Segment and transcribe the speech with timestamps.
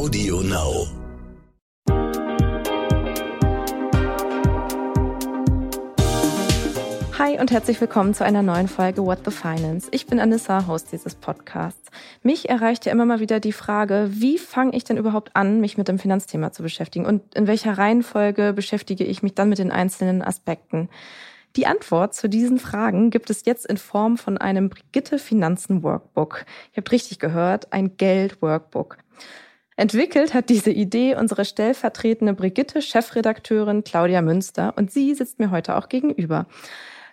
[0.00, 0.86] Audio Now.
[7.18, 9.88] Hi und herzlich willkommen zu einer neuen Folge What the Finance.
[9.90, 11.90] Ich bin Anissa, Host dieses Podcasts.
[12.22, 15.76] Mich erreicht ja immer mal wieder die Frage, wie fange ich denn überhaupt an, mich
[15.76, 19.70] mit dem Finanzthema zu beschäftigen und in welcher Reihenfolge beschäftige ich mich dann mit den
[19.70, 20.88] einzelnen Aspekten?
[21.56, 26.46] Die Antwort zu diesen Fragen gibt es jetzt in Form von einem Brigitte Finanzen Workbook.
[26.72, 28.96] Ihr habt richtig gehört, ein Geld Workbook.
[29.76, 35.76] Entwickelt hat diese Idee unsere stellvertretende Brigitte Chefredakteurin Claudia Münster und sie sitzt mir heute
[35.76, 36.46] auch gegenüber.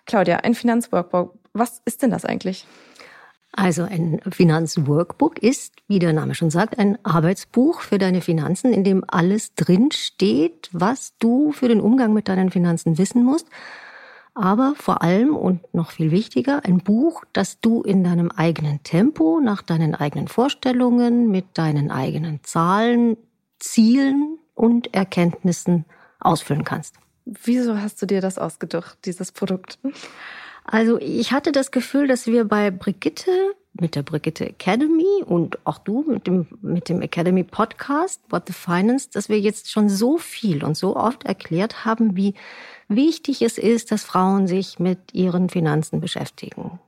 [0.06, 2.66] Claudia, ein Finanzworkbook, was ist denn das eigentlich?
[3.52, 8.84] Also ein Finanzworkbook ist, wie der Name schon sagt, ein Arbeitsbuch für deine Finanzen, in
[8.84, 13.46] dem alles drin steht, was du für den Umgang mit deinen Finanzen wissen musst
[14.38, 19.40] aber vor allem und noch viel wichtiger, ein Buch, das du in deinem eigenen Tempo,
[19.40, 23.16] nach deinen eigenen Vorstellungen, mit deinen eigenen Zahlen,
[23.58, 25.84] Zielen und Erkenntnissen
[26.20, 26.94] ausfüllen kannst.
[27.24, 29.78] Wieso hast du dir das ausgedacht, dieses Produkt?
[30.64, 33.30] Also ich hatte das Gefühl, dass wir bei Brigitte
[33.80, 38.52] mit der Brigitte Academy und auch du mit dem, mit dem Academy Podcast, What the
[38.52, 42.34] Finance, dass wir jetzt schon so viel und so oft erklärt haben, wie
[42.88, 46.78] wichtig es ist, dass Frauen sich mit ihren Finanzen beschäftigen.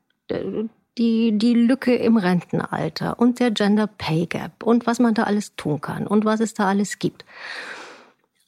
[0.99, 5.55] Die, die Lücke im Rentenalter und der Gender Pay Gap und was man da alles
[5.57, 7.25] tun kann und was es da alles gibt.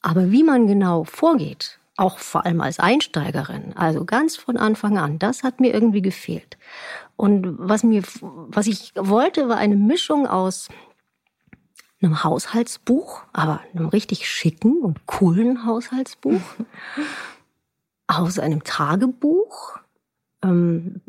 [0.01, 5.19] Aber wie man genau vorgeht, auch vor allem als Einsteigerin, also ganz von Anfang an,
[5.19, 6.59] das hat mir irgendwie gefehlt.
[7.17, 10.69] Und was mir, was ich wollte, war eine Mischung aus
[12.03, 16.41] einem Haushaltsbuch, aber einem richtig schicken und coolen Haushaltsbuch
[18.19, 19.79] aus einem Tagebuch.
[20.45, 21.01] Ähm,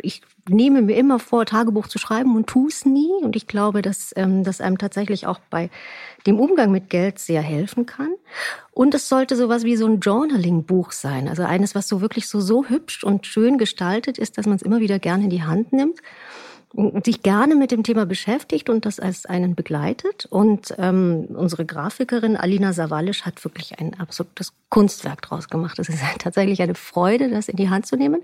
[0.00, 3.12] ich nehme mir immer vor, Tagebuch zu schreiben und tue es nie.
[3.22, 5.70] Und ich glaube, dass ähm, das einem tatsächlich auch bei
[6.26, 8.14] dem Umgang mit Geld sehr helfen kann.
[8.72, 11.28] Und es sollte sowas wie so ein Journaling-Buch sein.
[11.28, 14.62] Also eines, was so wirklich so, so hübsch und schön gestaltet ist, dass man es
[14.62, 16.00] immer wieder gerne in die Hand nimmt
[17.04, 20.26] sich gerne mit dem Thema beschäftigt und das als einen begleitet.
[20.30, 25.78] Und ähm, unsere Grafikerin Alina Savalisch hat wirklich ein absolutes Kunstwerk draus gemacht.
[25.78, 28.22] Es ist tatsächlich eine Freude, das in die Hand zu nehmen.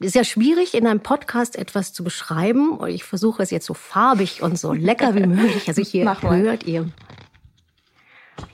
[0.00, 2.78] Es ist ja schwierig, in einem Podcast etwas zu beschreiben.
[2.88, 5.68] Ich versuche es jetzt so farbig und so lecker wie möglich.
[5.68, 6.88] Also hier hört ihr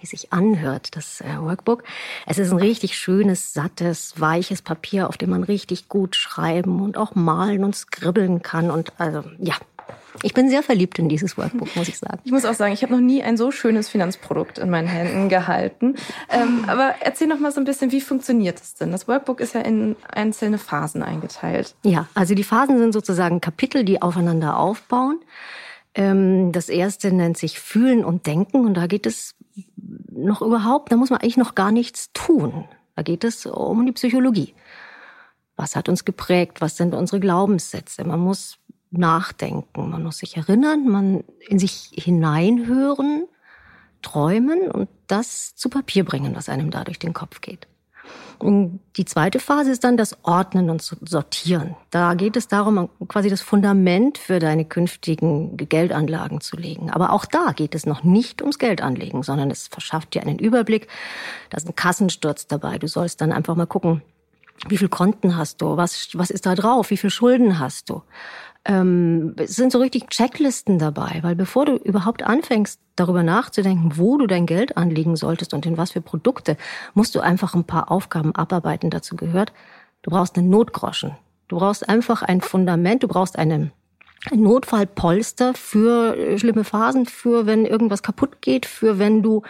[0.01, 1.85] wie sich anhört, das äh, Workbook.
[2.27, 6.97] Es ist ein richtig schönes, sattes, weiches Papier, auf dem man richtig gut schreiben und
[6.97, 8.71] auch malen und skribbeln kann.
[8.71, 9.55] Und also, ja,
[10.23, 12.19] ich bin sehr verliebt in dieses Workbook, muss ich sagen.
[12.25, 15.29] Ich muss auch sagen, ich habe noch nie ein so schönes Finanzprodukt in meinen Händen
[15.29, 15.95] gehalten.
[16.29, 18.93] Ähm, aber erzähl noch mal so ein bisschen, wie funktioniert das denn?
[18.93, 21.75] Das Workbook ist ja in einzelne Phasen eingeteilt.
[21.83, 25.21] Ja, also die Phasen sind sozusagen Kapitel, die aufeinander aufbauen.
[25.95, 29.35] Ähm, das erste nennt sich Fühlen und Denken und da geht es
[30.25, 32.69] noch überhaupt, da muss man eigentlich noch gar nichts tun.
[32.97, 34.55] Da geht es um die Psychologie.
[35.57, 36.61] Was hat uns geprägt?
[36.61, 38.05] Was sind unsere Glaubenssätze?
[38.05, 38.59] Man muss
[38.91, 43.27] nachdenken, man muss sich erinnern, man in sich hineinhören,
[44.03, 47.69] träumen und das zu Papier bringen, was einem da durch den Kopf geht.
[48.43, 51.77] Die zweite Phase ist dann das Ordnen und Sortieren.
[51.91, 56.91] Da geht es darum, quasi das Fundament für deine künftigen Geldanlagen zu legen.
[56.91, 60.89] Aber auch da geht es noch nicht ums Geldanlegen, sondern es verschafft dir einen Überblick.
[61.51, 62.79] Da ist ein Kassensturz dabei.
[62.79, 64.01] Du sollst dann einfach mal gucken,
[64.69, 65.77] wie viel Konten hast du?
[65.77, 66.91] Was, was ist da drauf?
[66.91, 68.03] Wie viel Schulden hast du?
[68.71, 74.17] Ähm, es sind so richtig Checklisten dabei, weil bevor du überhaupt anfängst, darüber nachzudenken, wo
[74.17, 76.57] du dein Geld anlegen solltest und in was für Produkte,
[76.95, 78.91] musst du einfach ein paar Aufgaben abarbeiten.
[78.91, 79.53] Dazu gehört,
[80.03, 81.17] du brauchst einen Notgroschen.
[81.49, 83.73] Du brauchst einfach ein Fundament, du brauchst eine,
[84.31, 89.43] ein Notfallpolster für äh, schlimme Phasen, für wenn irgendwas kaputt geht, für wenn du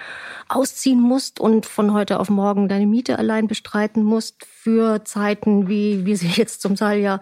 [0.48, 6.06] ausziehen musst und von heute auf morgen deine Miete allein bestreiten musst, für Zeiten, wie
[6.06, 7.20] wie sie jetzt zum Teil ja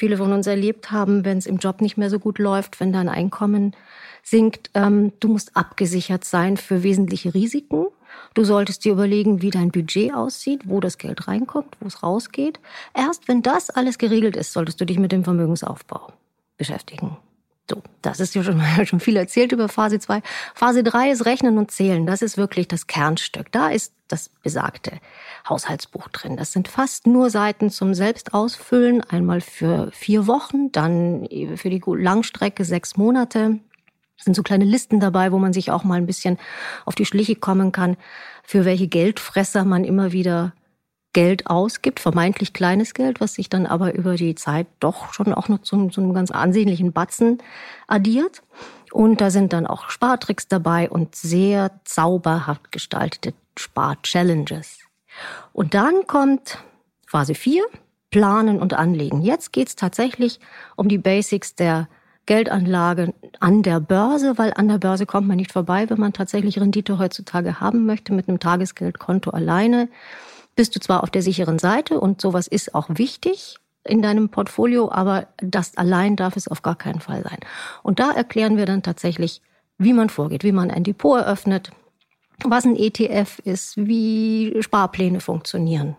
[0.00, 2.92] viele von uns erlebt haben, wenn es im Job nicht mehr so gut läuft, wenn
[2.92, 3.76] dein Einkommen
[4.22, 4.70] sinkt.
[4.74, 7.86] Ähm, du musst abgesichert sein für wesentliche Risiken.
[8.34, 12.58] Du solltest dir überlegen, wie dein Budget aussieht, wo das Geld reinkommt, wo es rausgeht.
[12.94, 16.12] Erst wenn das alles geregelt ist, solltest du dich mit dem Vermögensaufbau
[16.56, 17.16] beschäftigen.
[17.70, 20.22] So, das ist ja schon, schon viel erzählt über Phase 2.
[20.54, 22.04] Phase 3 ist Rechnen und Zählen.
[22.04, 23.52] Das ist wirklich das Kernstück.
[23.52, 24.98] Da ist das besagte
[25.48, 26.36] Haushaltsbuch drin.
[26.36, 29.02] Das sind fast nur Seiten zum Selbstausfüllen.
[29.04, 33.60] Einmal für vier Wochen, dann für die Langstrecke sechs Monate.
[34.18, 36.38] Es sind so kleine Listen dabei, wo man sich auch mal ein bisschen
[36.84, 37.96] auf die Schliche kommen kann,
[38.42, 40.52] für welche Geldfresser man immer wieder
[41.12, 45.48] Geld ausgibt, vermeintlich kleines Geld, was sich dann aber über die Zeit doch schon auch
[45.48, 47.38] noch zu, zu einem ganz ansehnlichen Batzen
[47.88, 48.42] addiert.
[48.92, 54.78] Und da sind dann auch Spartricks dabei und sehr zauberhaft gestaltete Spar-Challenges.
[55.52, 56.58] Und dann kommt
[57.06, 57.62] Phase 4,
[58.10, 59.22] Planen und Anlegen.
[59.22, 60.40] Jetzt geht's tatsächlich
[60.76, 61.88] um die Basics der
[62.26, 66.60] Geldanlage an der Börse, weil an der Börse kommt man nicht vorbei, wenn man tatsächlich
[66.60, 69.88] Rendite heutzutage haben möchte mit einem Tagesgeldkonto alleine.
[70.56, 74.90] Bist du zwar auf der sicheren Seite und sowas ist auch wichtig, in deinem Portfolio,
[74.90, 77.38] aber das allein darf es auf gar keinen Fall sein.
[77.82, 79.40] Und da erklären wir dann tatsächlich,
[79.78, 81.70] wie man vorgeht, wie man ein Depot eröffnet,
[82.44, 85.96] was ein ETF ist, wie Sparpläne funktionieren.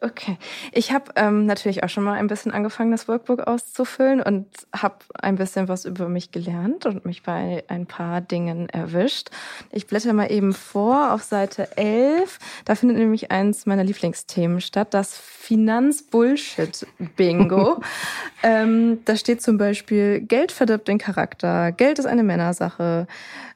[0.00, 0.38] Okay.
[0.72, 4.98] Ich habe ähm, natürlich auch schon mal ein bisschen angefangen, das Workbook auszufüllen und habe
[5.14, 9.30] ein bisschen was über mich gelernt und mich bei ein paar Dingen erwischt.
[9.72, 12.38] Ich blätter mal eben vor auf Seite 11.
[12.64, 17.82] Da findet nämlich eins meiner Lieblingsthemen statt, das Finanzbullshit-Bingo.
[18.44, 23.08] ähm, da steht zum Beispiel, Geld verdirbt den Charakter, Geld ist eine Männersache,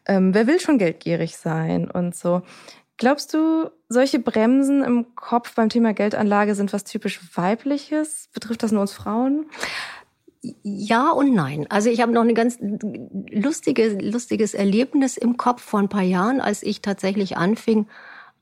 [0.06, 2.42] ähm, wer will schon geldgierig sein und so.
[3.02, 8.28] Glaubst du, solche Bremsen im Kopf beim Thema Geldanlage sind was typisch weibliches?
[8.32, 9.46] Betrifft das nur uns Frauen?
[10.62, 11.66] Ja und nein.
[11.68, 16.40] Also ich habe noch ein ganz lustige, lustiges Erlebnis im Kopf vor ein paar Jahren,
[16.40, 17.88] als ich tatsächlich anfing,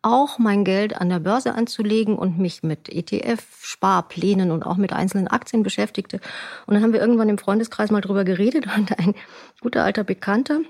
[0.02, 5.28] auch mein Geld an der Börse anzulegen und mich mit ETF-Sparplänen und auch mit einzelnen
[5.28, 6.20] Aktien beschäftigte.
[6.66, 9.14] Und dann haben wir irgendwann im Freundeskreis mal drüber geredet und ein
[9.62, 10.60] guter alter Bekannter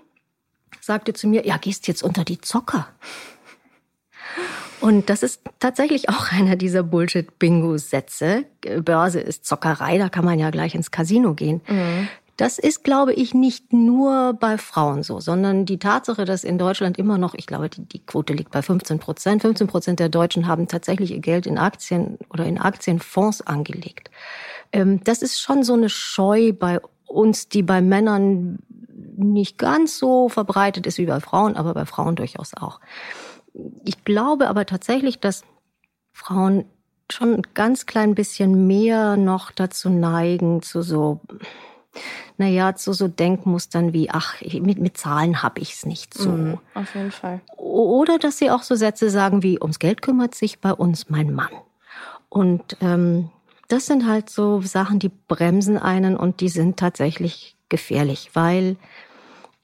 [0.81, 2.86] sagte zu mir, ja, gehst jetzt unter die Zocker.
[4.81, 8.44] Und das ist tatsächlich auch einer dieser Bullshit-Bingo-Sätze.
[8.82, 11.61] Börse ist Zockerei, da kann man ja gleich ins Casino gehen.
[11.69, 12.09] Mhm.
[12.37, 16.97] Das ist, glaube ich, nicht nur bei Frauen so, sondern die Tatsache, dass in Deutschland
[16.97, 19.43] immer noch, ich glaube, die, die Quote liegt bei 15 Prozent.
[19.43, 24.11] 15 Prozent der Deutschen haben tatsächlich ihr Geld in Aktien oder in Aktienfonds angelegt.
[24.73, 28.59] Ähm, das ist schon so eine Scheu bei uns, die bei Männern
[29.17, 32.81] nicht ganz so verbreitet ist wie bei Frauen, aber bei Frauen durchaus auch.
[33.85, 35.43] Ich glaube aber tatsächlich, dass
[36.12, 36.64] Frauen
[37.11, 41.20] schon ein ganz klein bisschen mehr noch dazu neigen, zu so,
[42.38, 46.31] naja, zu so Denkmustern wie, ach, mit, mit Zahlen habe ich es nicht so.
[46.31, 47.41] Mhm, auf jeden Fall.
[47.56, 51.35] Oder dass sie auch so Sätze sagen wie, ums Geld kümmert sich bei uns mein
[51.35, 51.53] Mann.
[52.29, 53.31] Und ähm,
[53.69, 58.76] das sind halt so Sachen, die bremsen einen und die sind tatsächlich gefährlich, weil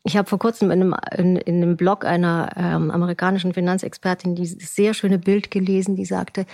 [0.06, 4.74] ich habe vor kurzem in einem, in, in einem Blog einer ähm, amerikanischen Finanzexpertin dieses
[4.74, 6.46] sehr schöne Bild gelesen, die sagte,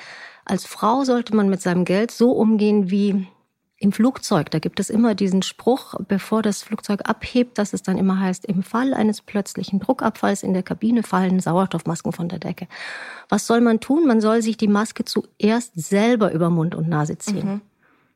[0.47, 3.27] als Frau sollte man mit seinem Geld so umgehen wie
[3.77, 4.51] im Flugzeug.
[4.51, 8.47] Da gibt es immer diesen Spruch, bevor das Flugzeug abhebt, dass es dann immer heißt,
[8.47, 12.69] im Fall eines plötzlichen Druckabfalls in der Kabine fallen Sauerstoffmasken von der Decke.
[13.29, 14.07] Was soll man tun?
[14.07, 17.61] Man soll sich die Maske zuerst selber über Mund und Nase ziehen, mhm.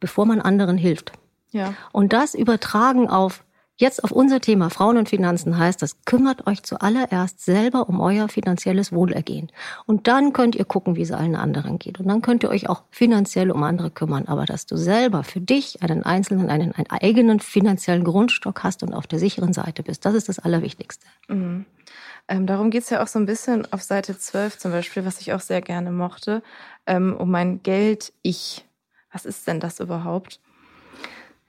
[0.00, 1.12] bevor man anderen hilft.
[1.50, 1.74] Ja.
[1.92, 3.44] Und das übertragen auf
[3.78, 8.26] Jetzt auf unser Thema Frauen und Finanzen heißt das, kümmert euch zuallererst selber um euer
[8.28, 9.52] finanzielles Wohlergehen.
[9.84, 12.00] Und dann könnt ihr gucken, wie es allen anderen geht.
[12.00, 14.28] Und dann könnt ihr euch auch finanziell um andere kümmern.
[14.28, 18.94] Aber dass du selber für dich einen einzelnen, einen, einen eigenen finanziellen Grundstock hast und
[18.94, 21.06] auf der sicheren Seite bist, das ist das Allerwichtigste.
[21.28, 21.66] Mhm.
[22.28, 25.34] Ähm, darum geht's ja auch so ein bisschen auf Seite 12 zum Beispiel, was ich
[25.34, 26.42] auch sehr gerne mochte,
[26.86, 28.64] ähm, um mein Geld-Ich.
[29.12, 30.40] Was ist denn das überhaupt?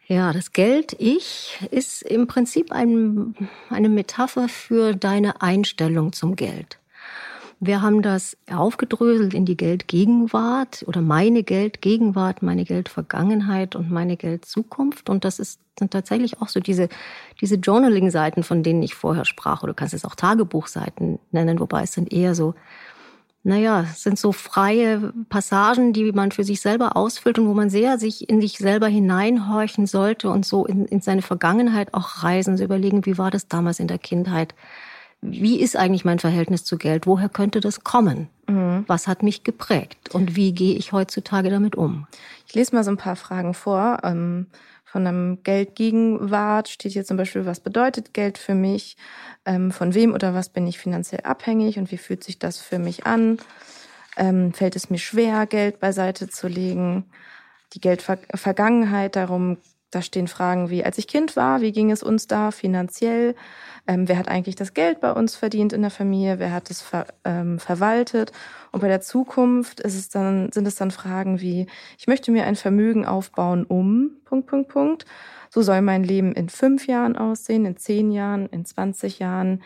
[0.09, 3.35] Ja, das Geld-Ich ist im Prinzip ein,
[3.69, 6.79] eine Metapher für deine Einstellung zum Geld.
[7.59, 15.09] Wir haben das aufgedröselt in die Geldgegenwart oder meine Geldgegenwart, meine Geldvergangenheit und meine Geldzukunft.
[15.09, 16.87] Und das ist, sind tatsächlich auch so diese,
[17.41, 19.61] diese Journaling-Seiten, von denen ich vorher sprach.
[19.63, 22.55] Oder du kannst es auch Tagebuchseiten nennen, wobei es sind eher so
[23.47, 27.69] naja, es sind so freie Passagen, die man für sich selber ausfüllt und wo man
[27.69, 32.57] sehr sich in sich selber hineinhorchen sollte und so in, in seine Vergangenheit auch reisen,
[32.57, 34.53] so überlegen, wie war das damals in der Kindheit?
[35.21, 37.07] Wie ist eigentlich mein Verhältnis zu Geld?
[37.07, 38.27] Woher könnte das kommen?
[38.47, 38.83] Mhm.
[38.85, 40.13] Was hat mich geprägt?
[40.13, 42.05] Und wie gehe ich heutzutage damit um?
[42.47, 43.99] Ich lese mal so ein paar Fragen vor.
[44.03, 44.47] Ähm
[44.89, 48.95] von einem Geldgegenwart steht hier zum Beispiel, was bedeutet Geld für mich?
[49.45, 52.79] Ähm, von wem oder was bin ich finanziell abhängig und wie fühlt sich das für
[52.79, 53.37] mich an?
[54.15, 57.03] Ähm, fällt es mir schwer, Geld beiseite zu legen?
[57.73, 59.57] Die Geldvergangenheit, darum,
[59.89, 63.35] da stehen Fragen wie, als ich Kind war, wie ging es uns da finanziell?
[63.87, 66.39] Ähm, wer hat eigentlich das Geld bei uns verdient in der Familie?
[66.39, 68.33] Wer hat es ver, ähm, verwaltet?
[68.73, 71.67] Und bei der Zukunft ist es dann, sind es dann Fragen wie,
[71.97, 75.05] ich möchte mir ein Vermögen aufbauen um, Punkt, Punkt, Punkt.
[75.49, 79.63] So soll mein Leben in fünf Jahren aussehen, in zehn Jahren, in 20 Jahren.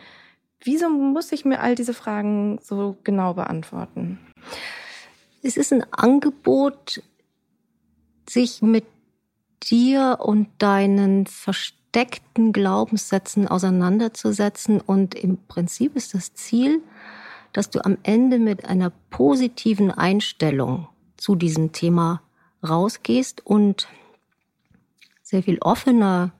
[0.60, 4.20] Wieso muss ich mir all diese Fragen so genau beantworten?
[5.42, 7.02] Es ist ein Angebot,
[8.28, 8.84] sich mit
[9.70, 14.80] dir und deinen versteckten Glaubenssätzen auseinanderzusetzen.
[14.80, 16.80] Und im Prinzip ist das Ziel,
[17.52, 22.22] dass du am Ende mit einer positiven Einstellung zu diesem Thema
[22.66, 23.88] rausgehst und
[25.22, 26.32] sehr viel offener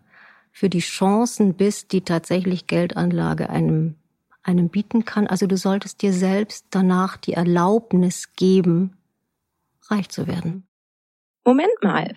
[0.50, 3.96] für die Chancen bist, die tatsächlich Geldanlage einem,
[4.42, 5.26] einem bieten kann.
[5.26, 8.96] Also du solltest dir selbst danach die Erlaubnis geben,
[9.88, 10.66] reich zu werden.
[11.44, 12.16] Moment mal.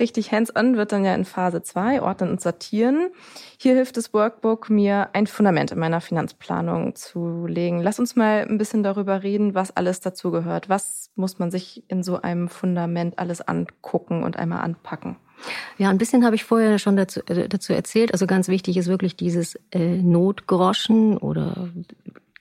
[0.00, 3.10] Richtig hands-on wird dann ja in Phase 2, ordnen und sortieren.
[3.58, 7.80] Hier hilft das Workbook mir, ein Fundament in meiner Finanzplanung zu legen.
[7.82, 10.70] Lass uns mal ein bisschen darüber reden, was alles dazugehört.
[10.70, 15.16] Was muss man sich in so einem Fundament alles angucken und einmal anpacken?
[15.78, 18.12] Ja, ein bisschen habe ich vorher schon dazu, äh, dazu erzählt.
[18.12, 21.68] Also ganz wichtig ist wirklich dieses äh, Notgroschen oder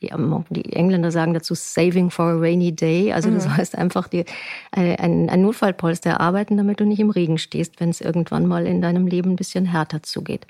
[0.01, 3.12] die Engländer sagen dazu Saving for a Rainy Day.
[3.12, 3.58] Also das mhm.
[3.58, 4.25] heißt einfach die,
[4.72, 8.65] äh, ein, ein Notfallpolster erarbeiten, damit du nicht im Regen stehst, wenn es irgendwann mal
[8.65, 10.48] in deinem Leben ein bisschen härter zugeht.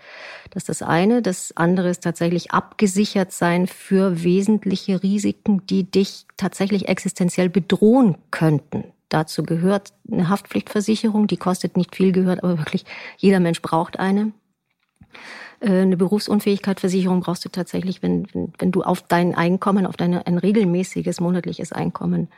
[0.51, 1.21] Das ist das eine.
[1.21, 8.83] Das andere ist tatsächlich abgesichert sein für wesentliche Risiken, die dich tatsächlich existenziell bedrohen könnten.
[9.09, 12.85] Dazu gehört eine Haftpflichtversicherung, die kostet nicht viel, gehört aber wirklich
[13.17, 14.31] jeder Mensch braucht eine.
[15.59, 20.25] Äh, eine Berufsunfähigkeitsversicherung brauchst du tatsächlich, wenn, wenn, wenn du auf dein Einkommen, auf deine,
[20.27, 22.29] ein regelmäßiges monatliches Einkommen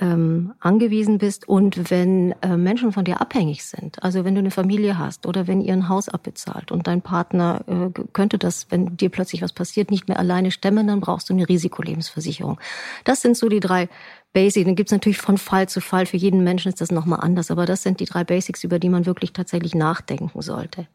[0.00, 4.50] ähm, angewiesen bist und wenn äh, Menschen von dir abhängig sind, also wenn du eine
[4.50, 8.96] Familie hast oder wenn ihr ein Haus abbezahlt und dein Partner äh, könnte das, wenn
[8.96, 12.58] dir plötzlich was passiert, nicht mehr alleine stemmen, dann brauchst du eine Risikolebensversicherung.
[13.04, 13.88] Das sind so die drei
[14.32, 14.66] Basics.
[14.66, 17.64] Dann gibt's natürlich von Fall zu Fall, für jeden Menschen ist das nochmal anders, aber
[17.64, 20.88] das sind die drei Basics, über die man wirklich tatsächlich nachdenken sollte.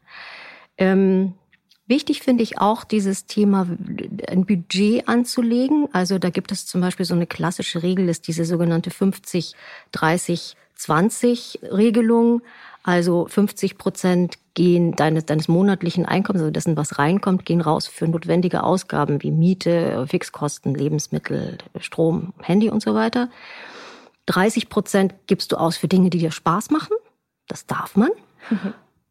[0.77, 1.35] Ähm,
[1.89, 3.65] Wichtig finde ich auch dieses Thema,
[4.27, 5.87] ein Budget anzulegen.
[5.91, 9.55] Also da gibt es zum Beispiel so eine klassische Regel, ist diese sogenannte 50,
[9.91, 12.43] 30, 20 Regelung.
[12.83, 18.07] Also 50 Prozent gehen deines, deines monatlichen Einkommens, also dessen, was reinkommt, gehen raus für
[18.07, 23.31] notwendige Ausgaben wie Miete, Fixkosten, Lebensmittel, Strom, Handy und so weiter.
[24.27, 26.95] 30 Prozent gibst du aus für Dinge, die dir Spaß machen.
[27.47, 28.11] Das darf man.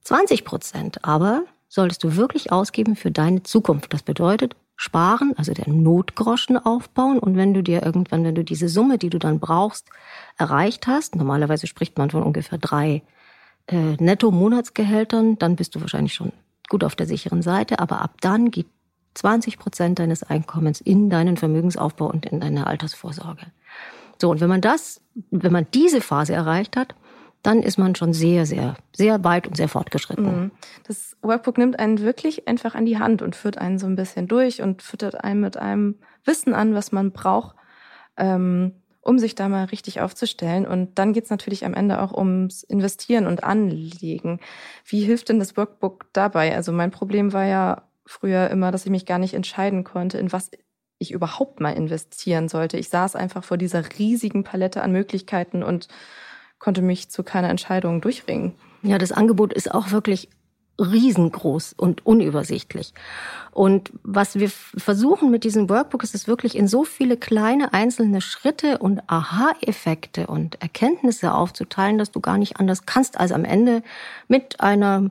[0.02, 3.92] 20 Prozent aber solltest du wirklich ausgeben für deine Zukunft.
[3.92, 7.18] Das bedeutet, sparen, also der Notgroschen aufbauen.
[7.18, 9.88] Und wenn du dir irgendwann, wenn du diese Summe, die du dann brauchst,
[10.36, 13.02] erreicht hast, normalerweise spricht man von ungefähr drei
[13.66, 16.32] äh, Netto-Monatsgehältern, dann bist du wahrscheinlich schon
[16.68, 17.80] gut auf der sicheren Seite.
[17.80, 18.66] Aber ab dann geht
[19.14, 23.46] 20 Prozent deines Einkommens in deinen Vermögensaufbau und in deine Altersvorsorge.
[24.20, 26.94] So, und wenn man das, wenn man diese Phase erreicht hat,
[27.42, 30.24] dann ist man schon sehr, sehr, sehr weit und sehr fortgeschritten.
[30.24, 30.50] Mhm.
[30.86, 34.26] Das Workbook nimmt einen wirklich einfach an die Hand und führt einen so ein bisschen
[34.26, 37.56] durch und füttert einen mit einem Wissen an, was man braucht,
[38.16, 40.66] ähm, um sich da mal richtig aufzustellen.
[40.66, 44.40] Und dann geht's natürlich am Ende auch ums Investieren und Anlegen.
[44.84, 46.54] Wie hilft denn das Workbook dabei?
[46.54, 50.32] Also mein Problem war ja früher immer, dass ich mich gar nicht entscheiden konnte, in
[50.32, 50.50] was
[50.98, 52.76] ich überhaupt mal investieren sollte.
[52.76, 55.88] Ich saß einfach vor dieser riesigen Palette an Möglichkeiten und
[56.58, 58.54] konnte mich zu keiner Entscheidung durchringen.
[58.82, 60.28] Ja, das Angebot ist auch wirklich
[60.80, 62.94] riesengroß und unübersichtlich.
[63.50, 68.20] Und was wir versuchen mit diesem Workbook ist es wirklich in so viele kleine einzelne
[68.20, 73.82] Schritte und Aha-Effekte und Erkenntnisse aufzuteilen, dass du gar nicht anders kannst, als am Ende
[74.28, 75.10] mit einer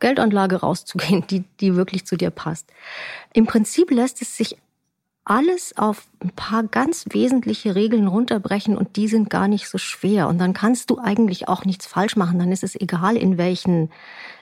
[0.00, 2.68] Geldanlage rauszugehen, die, die wirklich zu dir passt.
[3.32, 4.58] Im Prinzip lässt es sich
[5.26, 10.28] alles auf ein paar ganz wesentliche Regeln runterbrechen und die sind gar nicht so schwer.
[10.28, 12.38] Und dann kannst du eigentlich auch nichts falsch machen.
[12.38, 13.90] Dann ist es egal, in welchen,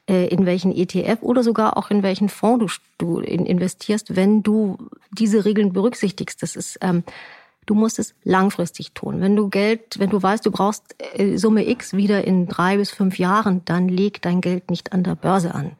[0.09, 4.77] äh, in welchen ETF oder sogar auch in welchen Fonds du, du investierst, wenn du
[5.11, 6.43] diese Regeln berücksichtigst.
[6.43, 7.03] Das ist, ähm,
[7.65, 9.23] du musst es langfristig tun.
[9.23, 12.91] Wenn du Geld, wenn du weißt, du brauchst äh, Summe X wieder in drei bis
[12.91, 15.73] fünf Jahren, dann leg dein Geld nicht an der Börse an.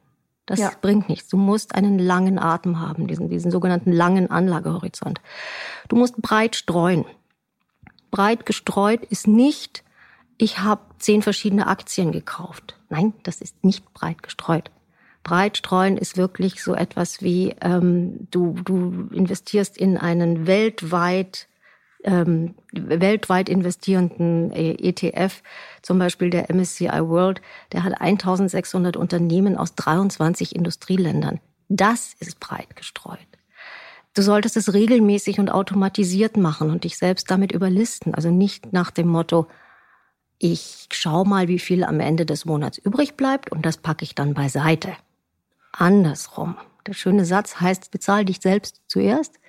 [0.45, 0.71] Das ja.
[0.79, 1.29] bringt nichts.
[1.29, 5.19] Du musst einen langen Atem haben, diesen, diesen sogenannten langen Anlagehorizont.
[5.87, 7.05] Du musst breit streuen.
[8.11, 9.83] Breit gestreut ist nicht,
[10.37, 12.77] ich habe zehn verschiedene Aktien gekauft.
[12.89, 14.69] Nein, das ist nicht breit gestreut.
[15.23, 21.47] Breit streuen ist wirklich so etwas wie, ähm, du, du investierst in einen weltweit
[22.05, 25.41] ähm, weltweit investierenden äh, ETF,
[25.81, 27.41] zum Beispiel der MSCI World,
[27.73, 31.39] der hat 1600 Unternehmen aus 23 Industrieländern.
[31.67, 33.19] Das ist breit gestreut.
[34.13, 38.15] Du solltest es regelmäßig und automatisiert machen und dich selbst damit überlisten.
[38.15, 39.47] Also nicht nach dem Motto,
[40.37, 44.15] ich schau mal, wie viel am Ende des Monats übrig bleibt und das packe ich
[44.15, 44.93] dann beiseite.
[45.71, 46.55] Andersrum.
[46.87, 49.39] Der schöne Satz heißt, bezahl dich selbst zuerst,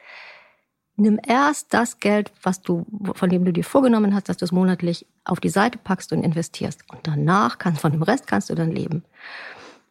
[0.97, 4.53] nimm erst das Geld, was du, von dem du dir vorgenommen hast, dass du es
[4.53, 6.81] monatlich auf die Seite packst und investierst.
[6.91, 9.05] Und danach kannst, von dem Rest kannst du dann leben.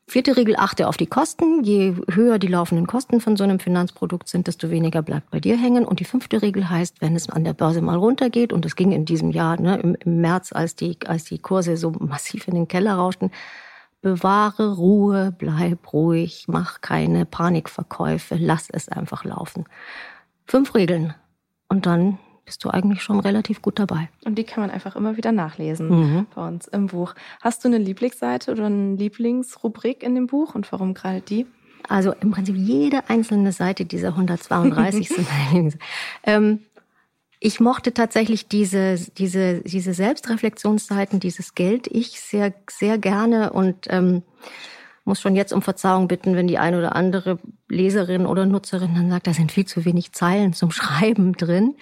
[0.07, 1.63] Vierte Regel, achte auf die Kosten.
[1.63, 5.57] Je höher die laufenden Kosten von so einem Finanzprodukt sind, desto weniger bleibt bei dir
[5.57, 5.83] hängen.
[5.83, 8.91] Und die fünfte Regel heißt, wenn es an der Börse mal runtergeht, und das ging
[8.91, 12.53] in diesem Jahr, ne, im, im März, als die, als die Kurse so massiv in
[12.53, 13.31] den Keller rauschten,
[14.01, 19.65] bewahre Ruhe, bleib ruhig, mach keine Panikverkäufe, lass es einfach laufen.
[20.45, 21.13] Fünf Regeln.
[21.67, 24.09] Und dann bist du eigentlich schon relativ gut dabei.
[24.23, 26.27] Und die kann man einfach immer wieder nachlesen mhm.
[26.33, 27.15] bei uns im Buch.
[27.41, 31.47] Hast du eine Lieblingsseite oder eine Lieblingsrubrik in dem Buch und warum gerade die?
[31.89, 35.71] Also im Prinzip jede einzelne Seite dieser 132 sind meine
[36.23, 36.59] ähm,
[37.39, 44.23] Ich mochte tatsächlich diese, diese, diese Selbstreflexionsseiten, dieses Geld-Ich sehr, sehr gerne und ähm,
[45.05, 49.09] muss schon jetzt um Verzeihung bitten, wenn die eine oder andere Leserin oder Nutzerin dann
[49.09, 51.75] sagt, da sind viel zu wenig Zeilen zum Schreiben drin.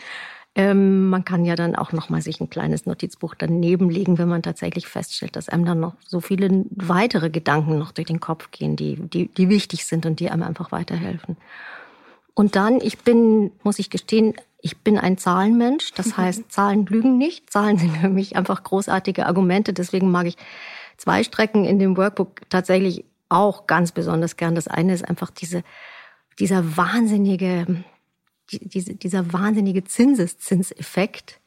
[0.56, 4.28] Ähm, man kann ja dann auch noch mal sich ein kleines Notizbuch daneben legen, wenn
[4.28, 8.52] man tatsächlich feststellt, dass einem dann noch so viele weitere Gedanken noch durch den Kopf
[8.52, 11.38] gehen, die, die, die wichtig sind und die einem einfach weiterhelfen.
[12.36, 15.92] Und dann, ich bin, muss ich gestehen, ich bin ein Zahlenmensch.
[15.94, 17.52] Das heißt, Zahlen lügen nicht.
[17.52, 19.74] Zahlen sind für mich einfach großartige Argumente.
[19.74, 20.38] Deswegen mag ich
[20.98, 24.56] zwei Strecken in dem Workbook tatsächlich auch ganz besonders gern.
[24.56, 25.64] Das eine ist einfach diese,
[26.40, 27.84] dieser wahnsinnige,
[28.52, 31.40] diese, dieser wahnsinnige Zinseszinseffekt.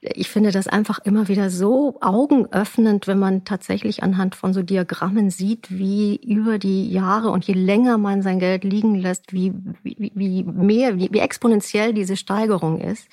[0.00, 5.30] Ich finde das einfach immer wieder so augenöffnend, wenn man tatsächlich anhand von so Diagrammen
[5.30, 10.12] sieht, wie über die Jahre und je länger man sein Geld liegen lässt, wie, wie,
[10.14, 13.08] wie mehr, wie, wie exponentiell diese Steigerung ist.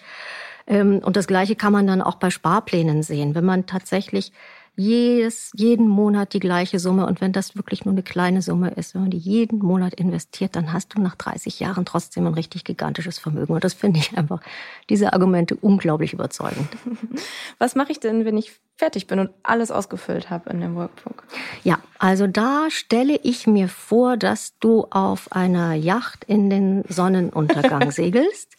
[0.67, 3.33] Ähm, und das Gleiche kann man dann auch bei Sparplänen sehen.
[3.33, 4.31] Wenn man tatsächlich
[4.75, 7.05] jedes, jeden Monat die gleiche Summe.
[7.05, 10.55] Und wenn das wirklich nur eine kleine Summe ist, wenn man die jeden Monat investiert,
[10.55, 13.53] dann hast du nach 30 Jahren trotzdem ein richtig gigantisches Vermögen.
[13.53, 14.41] Und das finde ich einfach,
[14.89, 16.67] diese Argumente unglaublich überzeugend.
[17.59, 21.23] Was mache ich denn, wenn ich fertig bin und alles ausgefüllt habe in dem Workbook?
[21.63, 27.91] Ja, also da stelle ich mir vor, dass du auf einer Yacht in den Sonnenuntergang
[27.91, 28.57] segelst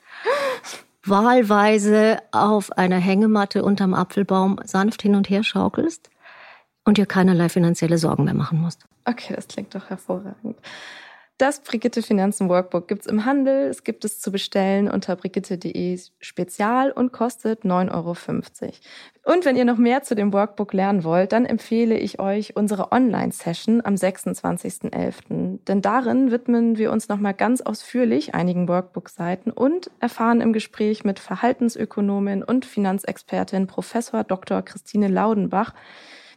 [1.04, 6.10] wahlweise auf einer Hängematte unterm Apfelbaum sanft hin und her schaukelst
[6.84, 8.86] und dir keinerlei finanzielle Sorgen mehr machen musst.
[9.04, 10.56] Okay, das klingt doch hervorragend.
[11.36, 13.66] Das Brigitte Finanzen Workbook gibt's im Handel.
[13.66, 18.14] Es gibt es zu bestellen unter brigitte.de Spezial und kostet 9,50 Euro.
[19.24, 22.92] Und wenn ihr noch mehr zu dem Workbook lernen wollt, dann empfehle ich euch unsere
[22.92, 25.58] Online-Session am 26.11.
[25.66, 31.18] Denn darin widmen wir uns nochmal ganz ausführlich einigen Workbook-Seiten und erfahren im Gespräch mit
[31.18, 34.62] Verhaltensökonomin und Finanzexpertin Professor Dr.
[34.62, 35.74] Christine Laudenbach,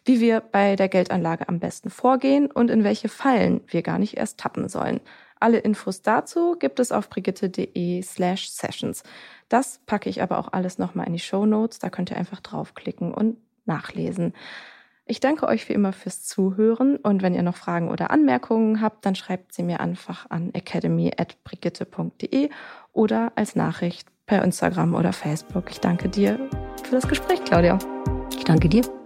[0.07, 4.17] wie wir bei der Geldanlage am besten vorgehen und in welche Fallen wir gar nicht
[4.17, 5.01] erst tappen sollen.
[5.39, 9.03] Alle Infos dazu gibt es auf brigitte.de slash sessions.
[9.49, 11.79] Das packe ich aber auch alles nochmal in die Show Notes.
[11.79, 14.33] Da könnt ihr einfach draufklicken und nachlesen.
[15.05, 19.05] Ich danke euch wie immer fürs Zuhören und wenn ihr noch Fragen oder Anmerkungen habt,
[19.05, 22.49] dann schreibt sie mir einfach an academy.brigitte.de
[22.91, 25.69] oder als Nachricht per Instagram oder Facebook.
[25.69, 26.37] Ich danke dir
[26.83, 27.79] für das Gespräch, Claudia.
[28.35, 28.96] Ich danke dir.